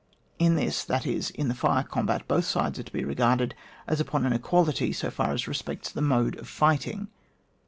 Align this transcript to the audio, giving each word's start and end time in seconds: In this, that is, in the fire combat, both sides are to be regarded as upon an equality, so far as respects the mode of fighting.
In 0.39 0.55
this, 0.55 0.83
that 0.85 1.05
is, 1.05 1.29
in 1.29 1.47
the 1.47 1.53
fire 1.53 1.83
combat, 1.83 2.27
both 2.27 2.45
sides 2.45 2.79
are 2.79 2.83
to 2.83 2.91
be 2.91 3.03
regarded 3.05 3.53
as 3.85 3.99
upon 3.99 4.25
an 4.25 4.33
equality, 4.33 4.91
so 4.93 5.11
far 5.11 5.31
as 5.31 5.47
respects 5.47 5.91
the 5.91 6.01
mode 6.01 6.35
of 6.39 6.47
fighting. 6.47 7.09